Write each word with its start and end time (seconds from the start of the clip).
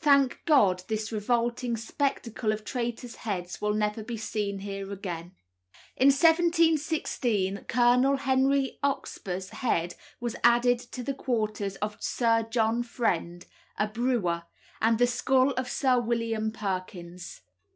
Thank 0.00 0.40
God, 0.44 0.82
this 0.88 1.12
revolting 1.12 1.76
spectacle 1.76 2.50
of 2.50 2.64
traitors' 2.64 3.14
heads 3.14 3.60
will 3.60 3.74
never 3.74 4.02
be 4.02 4.16
seen 4.16 4.58
here 4.58 4.90
again. 4.90 5.36
In 5.96 6.08
1716 6.08 7.64
Colonel 7.68 8.16
Henry 8.16 8.80
Oxburgh's 8.82 9.50
head 9.50 9.94
was 10.18 10.34
added 10.42 10.80
to 10.80 11.04
the 11.04 11.14
quarters 11.14 11.76
of 11.76 11.96
Sir 12.02 12.44
John 12.50 12.82
Friend 12.82 13.46
(a 13.78 13.86
brewer) 13.86 14.42
and 14.80 14.98
the 14.98 15.06
skull 15.06 15.52
of 15.52 15.68
Sir 15.70 16.00
William 16.00 16.50
Perkins. 16.50 17.42